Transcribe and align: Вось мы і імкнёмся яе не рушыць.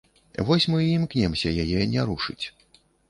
Вось 0.47 0.65
мы 0.75 0.79
і 0.85 0.87
імкнёмся 0.99 1.53
яе 1.65 1.85
не 1.93 2.07
рушыць. 2.09 2.45